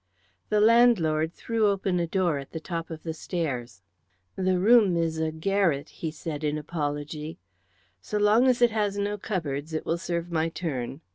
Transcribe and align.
The 0.49 0.59
landlord 0.59 1.31
threw 1.31 1.67
open 1.67 1.99
a 1.99 2.07
door 2.07 2.39
at 2.39 2.53
the 2.53 2.59
top 2.59 2.89
of 2.89 3.03
the 3.03 3.13
stairs. 3.13 3.83
"The 4.35 4.57
room 4.57 4.97
is 4.97 5.19
a 5.19 5.31
garret," 5.31 5.89
he 5.89 6.09
said 6.09 6.43
in 6.43 6.57
apology. 6.57 7.37
"So 8.01 8.17
long 8.17 8.47
as 8.47 8.63
it 8.63 8.71
has 8.71 8.97
no 8.97 9.19
cupboards 9.19 9.73
it 9.73 9.85
will 9.85 9.99
serve 9.99 10.31
my 10.31 10.49
turn." 10.49 11.01